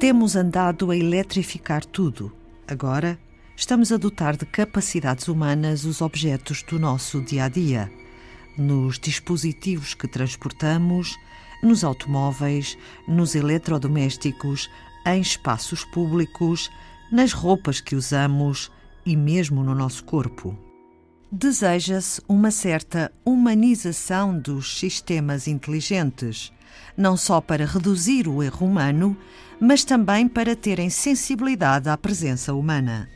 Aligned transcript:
Temos 0.00 0.34
andado 0.34 0.90
a 0.90 0.96
eletrificar 0.96 1.84
tudo. 1.84 2.32
Agora, 2.66 3.18
estamos 3.54 3.92
a 3.92 3.98
dotar 3.98 4.34
de 4.34 4.46
capacidades 4.46 5.28
humanas 5.28 5.84
os 5.84 6.00
objetos 6.00 6.62
do 6.62 6.78
nosso 6.78 7.20
dia 7.20 7.44
a 7.44 7.48
dia, 7.50 7.92
nos 8.56 8.98
dispositivos 8.98 9.92
que 9.92 10.08
transportamos, 10.08 11.18
nos 11.62 11.84
automóveis, 11.84 12.78
nos 13.06 13.34
eletrodomésticos, 13.34 14.70
em 15.04 15.20
espaços 15.20 15.84
públicos, 15.84 16.70
nas 17.12 17.34
roupas 17.34 17.78
que 17.78 17.94
usamos 17.94 18.72
e 19.04 19.14
mesmo 19.14 19.62
no 19.62 19.74
nosso 19.74 20.02
corpo. 20.04 20.58
Deseja-se 21.30 22.22
uma 22.26 22.50
certa 22.50 23.12
humanização 23.22 24.38
dos 24.38 24.78
sistemas 24.78 25.46
inteligentes, 25.46 26.50
não 26.96 27.16
só 27.16 27.40
para 27.40 27.66
reduzir 27.66 28.28
o 28.28 28.42
erro 28.42 28.66
humano, 28.66 29.16
mas 29.60 29.84
também 29.84 30.26
para 30.26 30.56
terem 30.56 30.88
sensibilidade 30.88 31.88
à 31.88 31.96
presença 31.96 32.54
humana. 32.54 33.08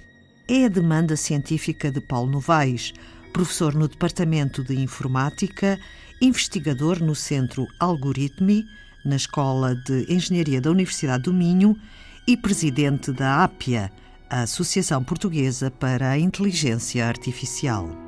É 0.47 0.67
a 0.67 0.69
demanda 0.69 1.17
científica 1.17 1.91
de 1.91 2.01
Paulo 2.01 2.31
Novaes, 2.31 2.93
professor 3.33 3.75
no 3.75 3.89
Departamento 3.89 4.63
de 4.63 4.79
Informática, 4.79 5.79
investigador 6.21 7.03
no 7.03 7.15
Centro 7.15 7.67
Algoritmi, 7.81 8.65
na 9.05 9.17
Escola 9.17 9.75
de 9.75 10.07
Engenharia 10.13 10.61
da 10.61 10.71
Universidade 10.71 11.25
do 11.25 11.33
Minho 11.33 11.77
e 12.27 12.37
presidente 12.37 13.13
da 13.13 13.43
APIA, 13.43 13.91
a 14.31 14.43
Associação 14.43 15.03
Portuguesa 15.03 15.71
para 15.71 16.11
a 16.11 16.19
Inteligência 16.19 17.07
Artificial. 17.07 18.04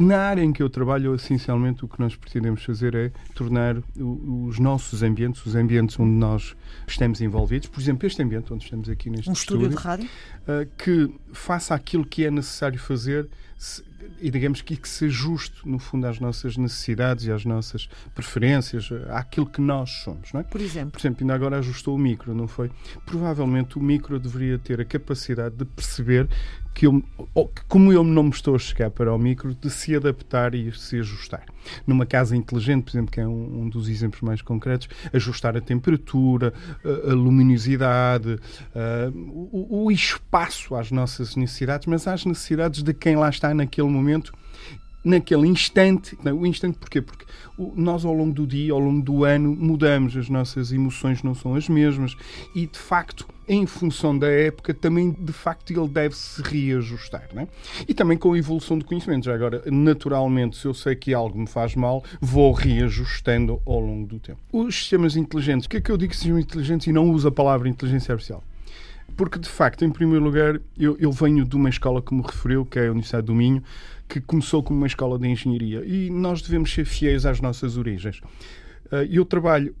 Na 0.00 0.20
área 0.20 0.42
em 0.42 0.52
que 0.52 0.62
eu 0.62 0.70
trabalho, 0.70 1.14
essencialmente 1.14 1.84
o 1.84 1.88
que 1.88 1.98
nós 1.98 2.14
pretendemos 2.14 2.62
fazer 2.62 2.94
é 2.94 3.10
tornar 3.34 3.76
os 3.96 4.58
nossos 4.58 5.02
ambientes, 5.02 5.44
os 5.44 5.56
ambientes 5.56 5.98
onde 5.98 6.12
nós 6.12 6.54
estamos 6.86 7.20
envolvidos, 7.20 7.68
por 7.68 7.80
exemplo, 7.80 8.06
este 8.06 8.22
ambiente 8.22 8.52
onde 8.52 8.64
estamos 8.64 8.88
aqui 8.88 9.10
neste 9.10 9.28
um 9.28 9.32
estúdio, 9.32 9.68
de 9.68 9.74
rádio, 9.74 10.08
eh, 10.46 10.68
que 10.78 11.12
faça 11.32 11.74
aquilo 11.74 12.04
que 12.04 12.24
é 12.24 12.30
necessário 12.30 12.78
fazer 12.78 13.28
e 14.20 14.30
digamos 14.30 14.62
que, 14.62 14.76
que 14.76 14.88
se 14.88 15.06
ajuste, 15.06 15.68
no 15.68 15.78
fundo, 15.78 16.06
às 16.06 16.20
nossas 16.20 16.56
necessidades 16.56 17.26
e 17.26 17.32
às 17.32 17.44
nossas 17.44 17.88
preferências, 18.14 18.88
àquilo 19.10 19.46
que 19.46 19.60
nós 19.60 19.90
somos. 20.04 20.32
Não 20.32 20.40
é? 20.40 20.44
Por 20.44 20.60
exemplo? 20.60 20.92
Por 20.92 21.00
exemplo, 21.00 21.22
ainda 21.22 21.34
agora 21.34 21.58
ajustou 21.58 21.94
o 21.94 21.98
micro, 21.98 22.34
não 22.34 22.46
foi? 22.46 22.70
Provavelmente 23.04 23.76
o 23.76 23.80
micro 23.80 24.18
deveria 24.18 24.58
ter 24.58 24.80
a 24.80 24.84
capacidade 24.84 25.56
de 25.56 25.64
perceber 25.64 26.28
que, 26.74 26.86
eu, 26.86 27.02
como 27.68 27.92
eu 27.92 28.04
não 28.04 28.24
me 28.24 28.30
estou 28.30 28.54
a 28.54 28.58
chegar 28.58 28.90
para 28.90 29.12
o 29.12 29.18
micro, 29.18 29.54
de 29.54 29.70
se 29.70 29.96
adaptar 29.96 30.54
e 30.54 30.72
se 30.72 30.98
ajustar. 31.00 31.44
Numa 31.86 32.06
casa 32.06 32.36
inteligente, 32.36 32.84
por 32.84 32.90
exemplo, 32.90 33.10
que 33.10 33.20
é 33.20 33.26
um, 33.26 33.62
um 33.62 33.68
dos 33.68 33.88
exemplos 33.88 34.20
mais 34.22 34.42
concretos, 34.42 34.88
ajustar 35.12 35.56
a 35.56 35.60
temperatura, 35.60 36.52
a, 36.84 37.10
a 37.10 37.14
luminosidade, 37.14 38.34
uh, 38.74 39.48
o, 39.52 39.84
o 39.86 39.90
espaço 39.90 40.74
às 40.74 40.90
nossas 40.90 41.34
necessidades, 41.36 41.86
mas 41.86 42.06
às 42.06 42.24
necessidades 42.24 42.82
de 42.82 42.94
quem 42.94 43.16
lá 43.16 43.28
está 43.28 43.52
naquele 43.52 43.88
momento 43.88 44.32
naquele 45.08 45.48
instante. 45.48 46.16
Não, 46.22 46.38
o 46.38 46.46
instante 46.46 46.78
porquê? 46.78 47.00
Porque 47.00 47.24
nós, 47.74 48.04
ao 48.04 48.12
longo 48.12 48.32
do 48.32 48.46
dia, 48.46 48.72
ao 48.72 48.78
longo 48.78 49.02
do 49.02 49.24
ano, 49.24 49.56
mudamos, 49.56 50.16
as 50.16 50.28
nossas 50.28 50.70
emoções 50.70 51.22
não 51.22 51.34
são 51.34 51.54
as 51.54 51.68
mesmas 51.68 52.14
e, 52.54 52.66
de 52.66 52.78
facto, 52.78 53.26
em 53.48 53.66
função 53.66 54.16
da 54.16 54.28
época, 54.28 54.74
também, 54.74 55.10
de 55.10 55.32
facto, 55.32 55.70
ele 55.72 55.88
deve 55.88 56.14
se 56.14 56.42
reajustar. 56.42 57.28
Né? 57.32 57.48
E 57.88 57.94
também 57.94 58.18
com 58.18 58.32
a 58.32 58.38
evolução 58.38 58.78
do 58.78 58.84
conhecimento. 58.84 59.24
Já 59.24 59.34
agora, 59.34 59.62
naturalmente, 59.66 60.56
se 60.56 60.66
eu 60.66 60.74
sei 60.74 60.94
que 60.94 61.14
algo 61.14 61.38
me 61.38 61.46
faz 61.46 61.74
mal, 61.74 62.04
vou 62.20 62.52
reajustando 62.52 63.60
ao 63.64 63.80
longo 63.80 64.06
do 64.06 64.18
tempo. 64.18 64.38
Os 64.52 64.74
sistemas 64.74 65.16
inteligentes, 65.16 65.66
o 65.66 65.70
que 65.70 65.78
é 65.78 65.80
que 65.80 65.90
eu 65.90 65.96
digo 65.96 66.10
que 66.10 66.16
sejam 66.16 66.38
inteligentes 66.38 66.86
e 66.86 66.92
não 66.92 67.10
uso 67.10 67.26
a 67.26 67.32
palavra 67.32 67.68
inteligência 67.68 68.12
artificial? 68.12 68.44
Porque, 69.16 69.38
de 69.38 69.48
facto, 69.48 69.84
em 69.84 69.90
primeiro 69.90 70.24
lugar, 70.24 70.60
eu, 70.78 70.96
eu 71.00 71.10
venho 71.10 71.44
de 71.44 71.56
uma 71.56 71.68
escola 71.68 72.00
que 72.00 72.14
me 72.14 72.22
referiu, 72.22 72.64
que 72.64 72.78
é 72.78 72.86
a 72.86 72.90
Universidade 72.90 73.26
do 73.26 73.34
Minho, 73.34 73.64
que 74.08 74.20
começou 74.20 74.62
como 74.62 74.78
uma 74.78 74.86
escola 74.86 75.18
de 75.18 75.28
engenharia 75.28 75.84
e 75.84 76.10
nós 76.10 76.40
devemos 76.42 76.72
ser 76.72 76.84
fiéis 76.84 77.26
às 77.26 77.40
nossas 77.40 77.76
origens. 77.76 78.20
Uh, 78.86 79.04
eu 79.10 79.24
trabalho. 79.24 79.74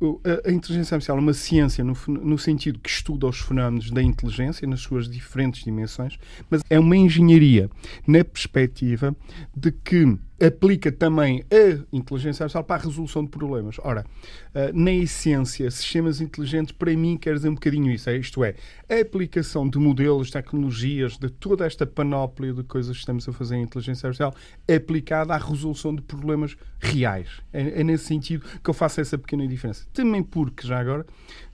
A 0.44 0.50
inteligência 0.50 0.94
artificial 0.94 1.16
é 1.16 1.20
uma 1.20 1.32
ciência 1.32 1.82
no, 1.82 1.96
no, 2.06 2.38
sentido 2.38 2.78
que 2.78 2.90
estuda 2.90 3.26
os 3.26 3.40
fenómenos 3.40 3.90
da 3.90 4.02
inteligência 4.02 4.68
nas 4.68 4.80
suas 4.80 5.08
diferentes 5.08 5.64
dimensões, 5.64 6.18
mas 6.50 6.60
é 6.68 6.78
uma 6.78 6.94
engenharia 6.94 7.70
na 8.06 8.22
perspectiva 8.22 9.16
de 9.56 9.72
que 9.72 10.18
aplica 10.40 10.92
também 10.92 11.44
a 11.50 11.84
inteligência 11.92 12.44
artificial 12.44 12.62
para 12.62 12.76
a 12.76 12.84
resolução 12.84 13.24
de 13.24 13.30
problemas. 13.30 13.76
Ora, 13.80 14.06
eh, 14.54 14.70
na 14.72 14.92
essência, 14.92 15.68
sistemas 15.70 16.20
inteligentes, 16.20 16.72
para 16.72 16.94
mim, 16.96 17.16
quer 17.16 17.34
dizer 17.34 17.48
um 17.48 17.54
bocadinho 17.54 17.90
isso. 17.90 18.08
É, 18.08 18.16
isto 18.16 18.44
é, 18.44 18.54
a 18.88 19.00
aplicação 19.00 19.68
de 19.68 19.78
modelos, 19.78 20.30
tecnologias, 20.30 21.18
de 21.18 21.28
toda 21.28 21.66
esta 21.66 21.84
panóplia 21.86 22.52
de 22.52 22.62
coisas 22.62 22.96
que 22.96 23.00
estamos 23.00 23.28
a 23.28 23.32
fazer 23.32 23.56
em 23.56 23.62
inteligência 23.62 24.06
artificial, 24.06 24.34
aplicada 24.68 25.34
à 25.34 25.38
resolução 25.38 25.94
de 25.94 26.02
problemas 26.02 26.56
reais. 26.78 27.28
É, 27.52 27.80
é 27.80 27.84
nesse 27.84 28.04
sentido 28.04 28.44
que 28.62 28.70
eu 28.70 28.74
faço 28.74 29.00
essa 29.00 29.18
pequena 29.18 29.46
diferença. 29.46 29.86
Também 29.92 30.22
porque, 30.22 30.66
já 30.66 30.78
agora, 30.78 31.04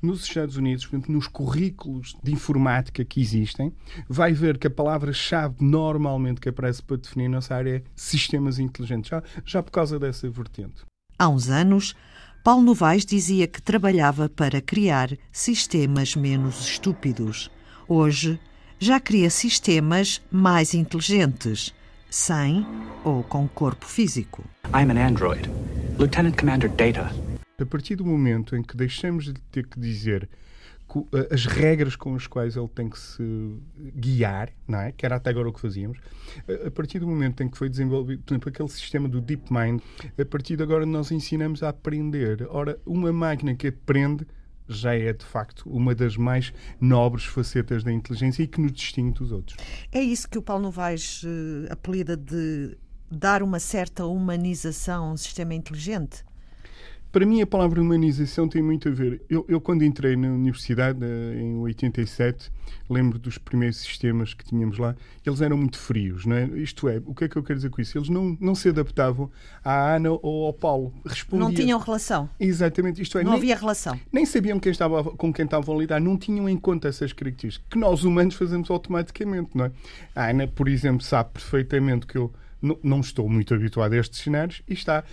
nos 0.02 0.24
Estados 0.24 0.56
Unidos, 0.56 0.86
nos 1.08 1.26
currículos 1.26 2.14
de 2.22 2.32
informática 2.32 3.02
que 3.02 3.20
existem, 3.20 3.72
vai 4.06 4.34
ver 4.34 4.58
que 4.58 4.66
a 4.66 4.70
palavra-chave 4.70 5.56
normalmente 5.60 6.40
que 6.40 6.50
aparece 6.50 6.82
para 6.82 6.98
definir 6.98 7.26
a 7.26 7.30
nossa 7.30 7.54
área 7.54 7.76
é 7.76 7.82
sistemas 7.96 8.58
inteligentes 8.58 8.73
inteligente, 8.74 9.10
já, 9.10 9.22
já 9.44 9.62
por 9.62 9.70
causa 9.70 9.98
dessa 9.98 10.28
vertente. 10.28 10.82
Há 11.18 11.28
uns 11.28 11.48
anos, 11.48 11.94
Paulo 12.42 12.62
Novaes 12.62 13.06
dizia 13.06 13.46
que 13.46 13.62
trabalhava 13.62 14.28
para 14.28 14.60
criar 14.60 15.16
sistemas 15.32 16.16
menos 16.16 16.60
estúpidos. 16.66 17.50
Hoje, 17.88 18.38
já 18.78 18.98
cria 18.98 19.30
sistemas 19.30 20.20
mais 20.30 20.74
inteligentes, 20.74 21.72
sem 22.10 22.66
ou 23.04 23.22
com 23.22 23.48
corpo 23.48 23.86
físico. 23.86 24.44
I'm 24.74 24.90
an 24.90 24.98
android. 24.98 25.48
Lieutenant 25.98 26.36
Commander 26.36 26.70
Data. 26.70 27.10
A 27.60 27.64
partir 27.64 27.94
do 27.94 28.04
momento 28.04 28.56
em 28.56 28.62
que 28.62 28.76
deixamos 28.76 29.26
de 29.26 29.34
ter 29.52 29.66
que 29.66 29.78
dizer 29.78 30.28
as 31.30 31.46
regras 31.46 31.96
com 31.96 32.14
as 32.14 32.26
quais 32.26 32.56
ele 32.56 32.68
tem 32.68 32.88
que 32.88 32.98
se 32.98 33.22
guiar, 33.96 34.50
não 34.68 34.80
é? 34.80 34.92
que 34.92 35.04
era 35.04 35.16
até 35.16 35.30
agora 35.30 35.48
o 35.48 35.52
que 35.52 35.60
fazíamos, 35.60 35.98
a 36.66 36.70
partir 36.70 36.98
do 36.98 37.06
momento 37.06 37.42
em 37.42 37.48
que 37.48 37.58
foi 37.58 37.68
desenvolvido, 37.68 38.22
por 38.22 38.32
exemplo, 38.32 38.48
aquele 38.48 38.68
sistema 38.68 39.08
do 39.08 39.20
DeepMind, 39.20 39.80
a 40.18 40.24
partir 40.24 40.56
de 40.56 40.62
agora 40.62 40.86
nós 40.86 41.10
ensinamos 41.10 41.62
a 41.62 41.70
aprender. 41.70 42.46
Ora, 42.50 42.78
uma 42.86 43.12
máquina 43.12 43.54
que 43.54 43.68
aprende 43.68 44.26
já 44.66 44.94
é 44.94 45.12
de 45.12 45.24
facto 45.24 45.68
uma 45.68 45.94
das 45.94 46.16
mais 46.16 46.52
nobres 46.80 47.24
facetas 47.24 47.84
da 47.84 47.92
inteligência 47.92 48.42
e 48.42 48.46
que 48.46 48.60
nos 48.60 48.72
distingue 48.72 49.12
dos 49.18 49.32
outros. 49.32 49.56
É 49.92 50.00
isso 50.00 50.28
que 50.28 50.38
o 50.38 50.42
Paulo 50.42 50.64
Novaes 50.64 51.22
uh, 51.22 51.70
apelida 51.70 52.16
de 52.16 52.76
dar 53.10 53.42
uma 53.42 53.60
certa 53.60 54.06
humanização 54.06 55.04
a 55.04 55.12
um 55.12 55.16
sistema 55.16 55.54
inteligente? 55.54 56.24
Para 57.14 57.24
mim, 57.24 57.40
a 57.40 57.46
palavra 57.46 57.80
humanização 57.80 58.48
tem 58.48 58.60
muito 58.60 58.88
a 58.88 58.90
ver. 58.90 59.22
Eu, 59.30 59.44
eu, 59.48 59.60
quando 59.60 59.84
entrei 59.84 60.16
na 60.16 60.26
universidade, 60.26 60.98
eh, 61.00 61.40
em 61.40 61.58
87, 61.58 62.50
lembro 62.90 63.20
dos 63.20 63.38
primeiros 63.38 63.76
sistemas 63.76 64.34
que 64.34 64.44
tínhamos 64.44 64.78
lá, 64.78 64.96
eles 65.24 65.40
eram 65.40 65.56
muito 65.56 65.78
frios, 65.78 66.26
não 66.26 66.34
é? 66.34 66.46
Isto 66.56 66.88
é, 66.88 67.00
o 67.06 67.14
que 67.14 67.22
é 67.22 67.28
que 67.28 67.36
eu 67.36 67.44
quero 67.44 67.54
dizer 67.54 67.70
com 67.70 67.80
isso? 67.80 67.96
Eles 67.96 68.08
não, 68.08 68.36
não 68.40 68.52
se 68.56 68.68
adaptavam 68.68 69.30
à 69.64 69.94
Ana 69.94 70.10
ou 70.10 70.46
ao 70.46 70.52
Paulo. 70.52 70.92
Respondia... 71.06 71.46
Não 71.46 71.54
tinham 71.54 71.78
relação. 71.78 72.28
Exatamente, 72.40 73.00
isto 73.00 73.16
é. 73.16 73.22
Não 73.22 73.30
nem, 73.30 73.38
havia 73.38 73.54
relação. 73.54 73.96
Nem 74.10 74.26
sabiam 74.26 74.58
quem 74.58 74.72
estava, 74.72 75.04
com 75.04 75.32
quem 75.32 75.44
estavam 75.44 75.76
a 75.76 75.78
lidar, 75.78 76.00
não 76.00 76.18
tinham 76.18 76.48
em 76.48 76.56
conta 76.56 76.88
essas 76.88 77.12
características, 77.12 77.64
que 77.70 77.78
nós 77.78 78.02
humanos 78.02 78.34
fazemos 78.34 78.68
automaticamente, 78.72 79.50
não 79.54 79.66
é? 79.66 79.70
A 80.16 80.30
Ana, 80.30 80.48
por 80.48 80.66
exemplo, 80.66 81.04
sabe 81.04 81.30
perfeitamente 81.34 82.08
que 82.08 82.18
eu 82.18 82.32
não, 82.82 83.00
estou 83.00 83.28
muito 83.28 83.52
habituado 83.52 83.92
a 83.92 83.96
estes 83.98 84.20
cenários 84.20 84.62
e 84.68 84.72
está 84.72 85.04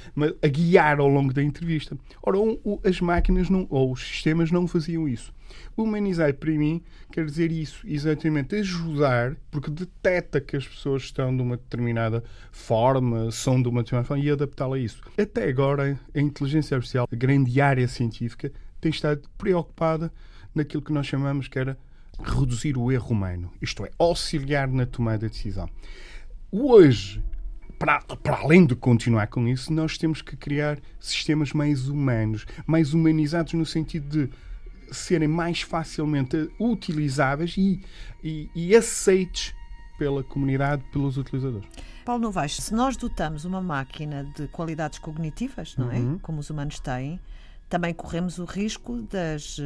a 0.41 0.47
guiar 0.47 0.99
ao 0.99 1.07
longo 1.07 1.33
da 1.33 1.43
entrevista. 1.43 1.97
Ora, 2.23 2.37
as 2.83 3.01
máquinas 3.01 3.49
não, 3.49 3.67
ou 3.69 3.91
os 3.91 4.07
sistemas 4.07 4.51
não 4.51 4.67
faziam 4.67 5.07
isso. 5.07 5.33
Humanizar, 5.75 6.33
para 6.33 6.51
mim, 6.51 6.81
quer 7.11 7.25
dizer 7.25 7.51
isso, 7.51 7.85
exatamente 7.85 8.55
ajudar, 8.55 9.35
porque 9.49 9.69
detecta 9.69 10.39
que 10.39 10.55
as 10.55 10.65
pessoas 10.65 11.03
estão 11.03 11.35
de 11.35 11.41
uma 11.41 11.57
determinada 11.57 12.23
forma, 12.51 13.29
são 13.31 13.61
de 13.61 13.67
uma 13.67 13.83
determinada 13.83 14.07
forma, 14.07 14.23
e 14.23 14.29
adaptá-la 14.29 14.77
a 14.77 14.79
isso. 14.79 15.01
Até 15.17 15.49
agora, 15.49 15.99
a 16.15 16.19
inteligência 16.19 16.75
artificial, 16.75 17.07
a 17.11 17.15
grande 17.15 17.59
área 17.59 17.87
científica, 17.87 18.51
tem 18.79 18.91
estado 18.91 19.21
preocupada 19.37 20.11
naquilo 20.55 20.81
que 20.81 20.93
nós 20.93 21.05
chamamos 21.05 21.47
que 21.47 21.59
era 21.59 21.77
reduzir 22.23 22.77
o 22.77 22.91
erro 22.91 23.11
humano, 23.11 23.51
isto 23.61 23.85
é, 23.85 23.91
auxiliar 23.97 24.67
na 24.67 24.85
tomada 24.85 25.27
de 25.27 25.33
decisão. 25.33 25.69
Hoje, 26.51 27.23
para, 27.81 27.99
para 27.99 28.37
além 28.37 28.63
de 28.63 28.75
continuar 28.75 29.25
com 29.25 29.47
isso, 29.47 29.73
nós 29.73 29.97
temos 29.97 30.21
que 30.21 30.37
criar 30.37 30.77
sistemas 30.99 31.51
mais 31.51 31.87
humanos, 31.87 32.45
mais 32.67 32.93
humanizados 32.93 33.53
no 33.53 33.65
sentido 33.65 34.07
de 34.07 34.29
serem 34.91 35.27
mais 35.27 35.61
facilmente 35.61 36.47
utilizáveis 36.59 37.57
e, 37.57 37.83
e, 38.23 38.51
e 38.53 38.75
aceites 38.75 39.55
pela 39.97 40.23
comunidade, 40.23 40.83
pelos 40.91 41.17
utilizadores. 41.17 41.67
Paulo 42.05 42.21
Novaes, 42.21 42.57
se 42.57 42.73
nós 42.73 42.95
dotamos 42.95 43.45
uma 43.45 43.61
máquina 43.61 44.25
de 44.35 44.47
qualidades 44.49 44.99
cognitivas, 44.99 45.75
não 45.75 45.91
é? 45.91 45.97
Uhum. 45.97 46.19
Como 46.19 46.39
os 46.39 46.51
humanos 46.51 46.79
têm, 46.79 47.19
também 47.67 47.95
corremos 47.95 48.37
o 48.37 48.45
risco 48.45 49.01
das, 49.03 49.57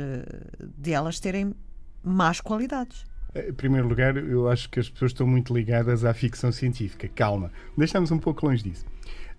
de 0.78 0.92
elas 0.92 1.20
terem 1.20 1.54
más 2.02 2.40
qualidades. 2.40 3.04
Em 3.36 3.54
primeiro 3.54 3.88
lugar, 3.88 4.16
eu 4.16 4.50
acho 4.50 4.70
que 4.70 4.80
as 4.80 4.90
pessoas 4.90 5.12
estão 5.12 5.28
muito 5.28 5.54
ligadas 5.54 6.06
à 6.06 6.14
ficção 6.14 6.52
científica. 6.52 7.10
Calma, 7.14 7.52
deixamos 7.78 8.10
um 8.10 8.18
pouco 8.18 8.46
longe 8.46 8.64
disso. 8.64 8.86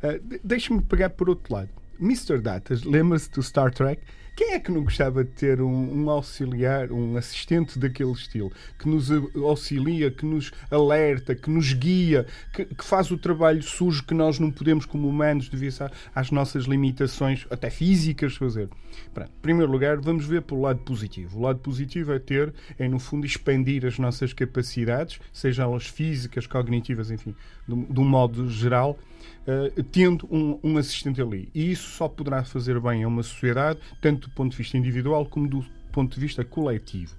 Uh, 0.03 0.39
Deixa-me 0.45 0.83
pegar 0.83 1.11
por 1.11 1.31
outro 1.31 1.55
lado. 1.55 1.71
Mr. 1.99 2.39
Datas, 2.39 2.85
lembra-se 2.85 3.31
do 3.31 3.43
Star 3.43 3.73
Trek? 3.73 4.03
Quem 4.37 4.53
é 4.53 4.61
que 4.61 4.71
não 4.71 4.85
gostava 4.85 5.25
de 5.25 5.31
ter 5.31 5.62
um, 5.62 6.05
um, 6.05 6.11
auxiliar, 6.11 6.93
um 6.93 7.17
assistente 7.17 7.79
daquele 7.79 8.12
estilo, 8.12 8.53
que 8.79 8.87
nos 8.87 9.11
auxilia, 9.35 10.11
que 10.11 10.27
nos 10.27 10.53
alerta, 10.71 11.35
que 11.35 11.49
nos 11.49 11.73
guia, 11.73 12.27
que, 12.53 12.67
que 12.67 12.85
faz 12.85 13.11
o 13.11 13.17
trabalho 13.17 13.62
sujo 13.62 14.05
que 14.05 14.12
nós 14.12 14.38
não 14.38 14.50
podemos, 14.50 14.85
como 14.85 15.09
humanos, 15.09 15.49
devido 15.49 15.91
às 16.15 16.31
nossas 16.31 16.65
limitações, 16.65 17.47
até 17.49 17.71
físicas, 17.71 18.37
fazer? 18.37 18.69
Pronto, 19.15 19.31
em 19.31 19.41
primeiro 19.41 19.73
lugar, 19.73 19.97
vamos 20.03 20.27
ver 20.27 20.43
pelo 20.43 20.61
lado 20.61 20.81
positivo. 20.81 21.38
O 21.38 21.43
lado 21.43 21.61
positivo 21.61 22.12
é 22.12 22.19
ter, 22.19 22.53
é 22.79 22.87
no 22.87 22.99
fundo, 22.99 23.25
expandir 23.25 23.87
as 23.87 23.99
nossas 23.99 24.35
capacidades, 24.35 25.19
sejam 25.33 25.71
elas 25.71 25.87
físicas, 25.87 26.47
cognitivas, 26.47 27.11
enfim, 27.11 27.35
de 27.67 28.00
um 28.00 28.05
modo 28.05 28.50
geral 28.50 28.99
uh, 29.47 29.83
tendo 29.85 30.27
um, 30.31 30.59
um, 30.62 30.79
assistente 30.79 31.21
ali. 31.21 31.49
E 31.55 31.71
isso 31.71 31.91
só 31.91 32.09
poderá 32.09 32.44
fazer 32.44 32.81
bem 32.81 33.05
a 33.05 33.09
uma 33.09 33.23
sociedade, 33.23 33.79
tanto 34.00 34.25
do 34.26 34.31
ponto 34.34 34.50
de 34.50 34.58
vista 34.58 34.76
individual 34.76 35.25
como 35.26 35.49
do 35.49 35.64
ponto 35.93 36.14
de 36.14 36.20
vista 36.20 36.44
coletivo. 36.44 37.17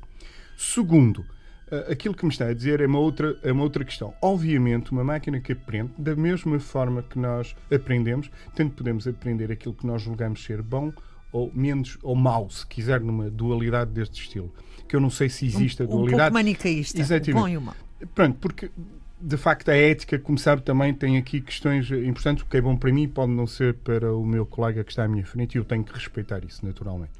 Segundo, 0.58 1.20
uh, 1.20 1.92
aquilo 1.92 2.14
que 2.14 2.26
me 2.26 2.32
está 2.32 2.48
a 2.48 2.54
dizer 2.54 2.82
é 2.82 2.86
uma, 2.86 3.00
outra, 3.00 3.38
é 3.42 3.52
uma 3.52 3.64
outra 3.64 3.86
questão. 3.86 4.14
Obviamente, 4.22 4.92
uma 4.92 5.04
máquina 5.04 5.40
que 5.40 5.54
aprende, 5.54 5.92
da 5.98 6.16
mesma 6.16 6.60
forma 6.60 7.02
que 7.02 7.18
nós 7.18 7.56
aprendemos, 7.74 8.30
tanto 8.56 8.76
podemos 8.76 9.08
aprender 9.08 9.52
aquilo 9.52 9.74
que 9.74 9.88
nós 9.88 10.02
julgamos 10.02 10.44
ser 10.44 10.62
bom 10.62 10.92
ou 11.32 11.52
menos 11.54 11.98
ou 12.04 12.16
mau, 12.16 12.50
se 12.50 12.66
quiser, 12.66 13.02
numa 13.02 13.30
dualidade 13.30 13.92
deste 13.92 14.22
estilo. 14.22 14.54
Que 14.88 14.96
eu 14.96 15.00
não 15.00 15.10
sei 15.10 15.30
se 15.30 15.46
existe 15.46 15.82
um, 15.82 15.86
a 15.86 15.90
dualidade. 15.90 16.16
Um 16.16 16.18
pouco 16.18 16.34
manicaísta, 16.34 17.00
Exatamente. 17.00 17.32
o 17.32 17.36
bom 17.36 17.48
e 17.48 17.58
o 17.58 17.62
mau. 17.62 17.76
Pronto, 18.14 18.38
porque 18.40 18.72
de 19.20 19.38
facto, 19.38 19.70
a 19.70 19.76
ética, 19.76 20.20
como 20.20 20.38
sabe, 20.38 20.62
também 20.62 20.94
tem 20.94 21.18
aqui 21.18 21.42
questões 21.42 21.90
importantes. 21.92 22.44
O 22.44 22.48
que 22.48 22.58
é 22.58 22.62
bom 22.62 22.78
para 22.78 22.92
mim 22.92 23.08
pode 23.08 23.32
não 23.32 23.48
ser 23.48 23.74
para 23.76 24.14
o 24.14 24.26
meu 24.26 24.46
colega 24.46 24.84
que 24.84 24.92
está 24.92 25.06
à 25.06 25.08
minha 25.08 25.26
frente 25.26 25.56
e 25.56 25.58
eu 25.58 25.66
tenho 25.66 25.84
que 25.84 25.94
respeitar 25.94 26.44
isso, 26.46 26.66
naturalmente. 26.66 27.14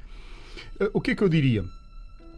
Eh, 0.78 0.90
o 0.92 1.00
que 1.00 1.10
é 1.10 1.14
que 1.16 1.22
eu 1.22 1.28
diria? 1.28 1.64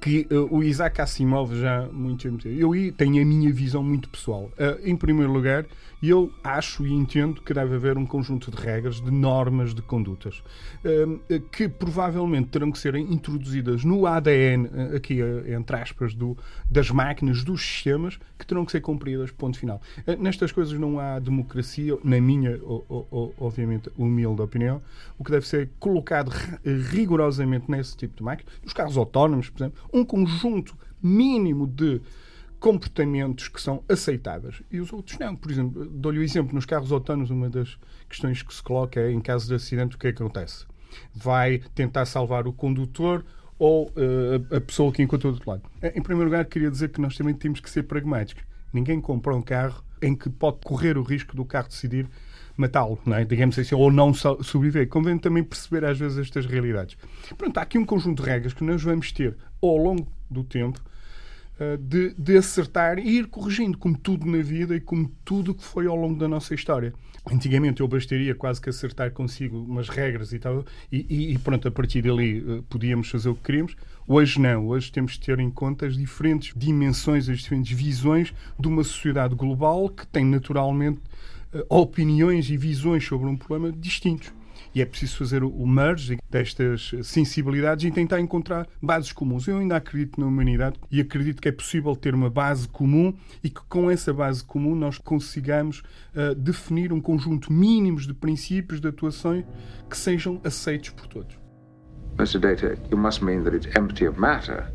Que 0.01 0.27
uh, 0.31 0.49
o 0.51 0.63
Isaac 0.63 1.01
Asimov 1.01 1.55
já 1.55 1.87
muito 1.93 2.27
eu 2.45 2.73
tenho 2.97 3.23
a 3.23 3.25
minha 3.25 3.53
visão 3.53 3.83
muito 3.83 4.09
pessoal. 4.09 4.51
Uh, 4.59 4.89
em 4.89 4.97
primeiro 4.97 5.31
lugar, 5.31 5.67
eu 6.03 6.33
acho 6.43 6.87
e 6.87 6.93
entendo 6.93 7.43
que 7.43 7.53
deve 7.53 7.75
haver 7.75 7.99
um 7.99 8.07
conjunto 8.07 8.51
de 8.51 8.57
regras, 8.57 9.01
de 9.01 9.11
normas 9.11 9.75
de 9.75 9.83
condutas, 9.83 10.43
uh, 10.85 11.41
que 11.53 11.69
provavelmente 11.69 12.49
terão 12.49 12.73
que 12.73 12.79
ser 12.79 12.95
introduzidas 12.95 13.85
no 13.85 14.07
ADN, 14.07 14.71
aqui 14.97 15.19
entre 15.55 15.77
aspas, 15.77 16.15
do, 16.15 16.37
das 16.71 16.91
máquinas, 16.91 17.45
dos 17.45 17.61
sistemas, 17.61 18.19
que 18.39 18.47
terão 18.47 18.65
que 18.65 18.73
ser 18.73 18.81
cumpridas, 18.81 19.31
ponto 19.31 19.59
final. 19.59 19.83
nestas 20.19 20.51
coisas 20.51 20.79
não 20.79 20.99
há 20.99 21.19
democracia, 21.19 21.99
na 22.03 22.21
minha, 22.21 22.59
obviamente, 23.39 23.91
humilde 23.99 24.41
opinião. 24.41 24.81
O 25.19 25.25
que 25.25 25.31
deve 25.31 25.47
ser 25.47 25.69
colocado 25.79 26.31
rigorosamente 26.65 27.71
nesse 27.71 27.97
tipo 27.97 28.17
de 28.17 28.23
máquina, 28.23 28.51
nos 28.63 28.73
carros 28.73 28.97
autónomos, 28.97 29.51
por 29.51 29.63
exemplo, 29.63 29.90
um 29.93 30.05
conjunto 30.05 30.77
mínimo 31.03 31.67
de 31.67 32.01
comportamentos 32.59 33.49
que 33.49 33.61
são 33.61 33.83
aceitáveis 33.89 34.63
e 34.71 34.81
os 34.81 34.93
outros 34.93 35.19
não. 35.19 35.35
Por 35.35 35.51
exemplo, 35.51 35.87
dou-lhe 35.87 36.19
o 36.19 36.23
exemplo, 36.23 36.55
nos 36.55 36.67
carros 36.67 36.93
autónomos, 36.93 37.31
uma 37.31 37.49
das 37.49 37.79
questões 38.09 38.43
que 38.43 38.55
se 38.55 38.63
coloca 38.63 39.01
é, 39.01 39.11
em 39.11 39.21
caso 39.21 39.49
de 39.49 39.55
acidente, 39.55 39.97
o 39.97 39.99
que 39.99 40.09
é 40.09 40.13
que 40.13 40.23
acontece? 40.23 40.67
Vai 41.15 41.63
tentar 41.75 42.05
salvar 42.05 42.47
o 42.47 42.53
condutor 42.53 43.25
ou 43.59 43.89
uh, 43.89 44.57
a 44.57 44.61
pessoa 44.61 44.93
que 44.93 45.03
encontrou 45.03 45.33
do 45.33 45.37
outro 45.37 45.51
lado? 45.51 45.63
Em 45.83 46.03
primeiro 46.03 46.31
lugar, 46.31 46.45
queria 46.45 46.71
dizer 46.71 46.91
que 46.91 47.01
nós 47.01 47.17
também 47.17 47.35
temos 47.35 47.61
que 47.61 47.71
ser 47.71 47.85
pragmáticos. 47.85 48.45
Ninguém 48.73 49.01
compra 49.01 49.35
um 49.35 49.43
carro 49.43 49.83
em 50.03 50.15
que 50.15 50.29
pode 50.29 50.59
correr 50.65 50.99
o 50.99 51.03
risco 51.03 51.35
do 51.35 51.45
carro 51.45 51.69
decidir 51.69 52.07
matá-lo, 52.57 52.99
é? 53.09 53.25
digamos 53.25 53.59
assim, 53.59 53.75
ou 53.75 53.91
não 53.91 54.13
sobreviver. 54.13 54.89
Convém 54.89 55.19
também 55.19 55.43
perceber 55.43 55.85
às 55.85 55.99
vezes 55.99 56.19
estas 56.19 56.47
realidades. 56.47 56.97
Pronto, 57.37 57.57
há 57.59 57.63
aqui 57.63 57.79
um 57.79 57.85
conjunto 57.85 58.23
de 58.23 58.29
regras 58.29 58.53
que 58.53 58.65
nós 58.65 58.83
vamos 58.83 59.13
ter 59.13 59.37
ao 59.63 59.77
longo 59.77 60.07
do 60.31 60.45
tempo 60.45 60.81
eh, 61.61 61.77
de, 61.77 62.15
de, 62.17 62.39
acertar 62.39 62.99
e 62.99 63.19
ir 63.19 63.27
corrigindo, 63.27 63.77
como 63.77 63.95
tudo 63.95 64.25
na 64.25 64.43
vida 64.43 64.75
e 64.75 64.81
como 64.81 65.13
tudo 65.23 65.55
que 65.55 65.63
foi 65.63 65.87
ao 65.87 65.95
longo 65.95 66.19
da 66.19 66.27
nossa 66.27 66.55
história. 66.55 66.95
Antigamente 67.31 67.83
eu 67.83 67.89
bastaria 67.89 68.35
quase 68.35 68.59
que 68.59 68.71
acertar 68.71 69.11
consigo 69.11 69.59
umas 69.59 69.91
regras 69.91 70.33
e 70.33 70.39
tal, 70.39 70.65
e, 70.91 71.35
e 71.35 71.39
pronto, 71.39 71.69
a 71.69 71.71
partir 71.71 72.01
dali 72.01 72.41
uh, 72.41 72.63
podíamos 72.63 73.11
fazer 73.11 73.29
o 73.29 73.35
que 73.35 73.43
queríamos. 73.43 73.77
Hoje 74.09 74.41
não, 74.41 74.69
hoje 74.69 74.91
temos 74.91 75.13
de 75.13 75.21
ter 75.21 75.39
em 75.39 75.51
conta 75.51 75.85
as 75.85 75.99
diferentes 75.99 76.55
dimensões, 76.57 77.29
as 77.29 77.41
diferentes 77.41 77.77
visões 77.77 78.33
de 78.59 78.67
uma 78.67 78.83
sociedade 78.83 79.35
global 79.35 79.91
que 79.91 80.07
tem 80.07 80.25
naturalmente 80.25 81.01
opiniões 81.69 82.49
e 82.51 82.57
visões 82.57 83.05
sobre 83.05 83.29
um 83.29 83.37
problema 83.37 83.73
distintos. 83.73 84.33
E 84.75 84.81
é 84.81 84.87
preciso 84.87 85.17
fazer 85.17 85.43
o 85.43 85.67
merge 85.67 86.19
destas 86.31 86.93
sensibilidades 87.03 87.85
e 87.85 87.91
tentar 87.91 88.21
encontrar 88.21 88.69
bases 88.81 89.13
comuns. 89.13 89.49
Eu 89.49 89.59
ainda 89.59 89.77
acredito 89.77 90.21
na 90.21 90.27
humanidade 90.27 90.79
e 90.91 91.01
acredito 91.01 91.43
que 91.43 91.49
é 91.49 91.53
possível 91.53 91.97
ter 91.97 92.15
uma 92.15 92.31
base 92.31 92.69
comum 92.69 93.13
e 93.43 93.51
que 93.51 93.61
com 93.69 93.91
essa 93.91 94.13
base 94.13 94.45
comum 94.45 94.77
nós 94.77 94.97
consigamos 94.99 95.83
uh, 96.15 96.35
definir 96.37 96.93
um 96.93 97.01
conjunto 97.01 97.53
mínimo 97.53 97.99
de 97.99 98.15
princípios 98.15 98.81
de 98.81 98.89
atuação 98.89 99.45
que 99.89 99.97
sejam 99.97 100.41
aceitos 100.45 100.91
por 100.91 101.07
todos. 101.09 101.37
Mr. 102.19 102.39
Data, 102.39 102.79
you 102.91 102.99
must 102.99 103.25
mean 103.25 103.43
that 103.43 103.57
it's 103.57 103.67
empty 103.77 104.07
of 104.07 104.21
matter. 104.21 104.71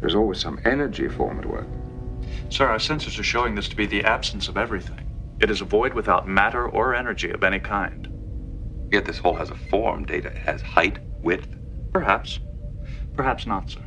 There's 0.00 0.14
always 0.14 0.38
some 0.38 0.60
energy 0.64 1.08
form 1.08 1.38
at 1.38 1.46
work. 1.46 1.66
Sir, 2.50 2.66
our 2.66 2.78
sensors 2.78 3.18
are 3.18 3.24
showing 3.24 3.54
this 3.56 3.68
to 3.68 3.76
be 3.76 3.86
the 3.86 4.04
absence 4.04 4.48
of 4.48 4.56
everything. 4.56 5.13
It 5.44 5.50
is 5.50 5.60
a 5.60 5.66
void 5.66 5.92
without 5.92 6.26
matter 6.26 6.66
or 6.66 6.94
energy 6.94 7.30
of 7.30 7.44
any 7.44 7.60
kind. 7.60 8.08
Yet 8.90 9.04
this 9.04 9.18
hole 9.18 9.34
has 9.34 9.50
a 9.50 9.54
form. 9.68 10.06
Data 10.06 10.30
has 10.30 10.62
height, 10.62 11.00
width. 11.20 11.54
Perhaps. 11.92 12.40
Perhaps 13.14 13.46
not, 13.46 13.68
sir. 13.68 13.82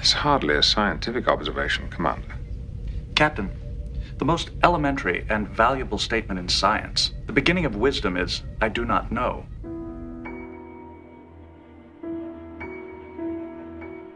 It's 0.00 0.10
hardly 0.10 0.56
a 0.56 0.64
scientific 0.64 1.28
observation, 1.28 1.88
Commander. 1.90 2.34
Captain, 3.14 3.52
the 4.16 4.24
most 4.24 4.50
elementary 4.64 5.24
and 5.30 5.48
valuable 5.48 5.98
statement 5.98 6.40
in 6.40 6.48
science, 6.48 7.12
the 7.26 7.32
beginning 7.32 7.64
of 7.64 7.76
wisdom 7.76 8.16
is, 8.16 8.42
I 8.60 8.68
do 8.70 8.84
not 8.84 9.12
know. 9.12 9.46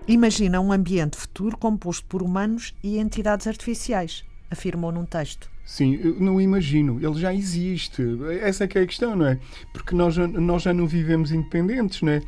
Imagina 0.08 0.60
um 0.60 0.72
ambiente 0.72 1.16
futuro 1.16 1.56
composto 1.56 2.04
por 2.08 2.20
humanos 2.20 2.74
e 2.82 2.98
entidades 2.98 3.46
artificiais, 3.46 4.24
afirmou 4.50 4.90
num 4.90 5.06
texto. 5.06 5.51
Sim, 5.64 5.98
eu 6.02 6.16
não 6.18 6.40
imagino. 6.40 6.98
Ele 7.00 7.18
já 7.18 7.32
existe. 7.32 8.02
Essa 8.40 8.64
é 8.64 8.66
que 8.66 8.78
é 8.78 8.82
a 8.82 8.86
questão, 8.86 9.14
não 9.14 9.26
é? 9.26 9.38
Porque 9.72 9.94
nós, 9.94 10.16
nós 10.16 10.62
já 10.62 10.74
não 10.74 10.86
vivemos 10.86 11.30
independentes, 11.30 12.02
não 12.02 12.12
é? 12.12 12.22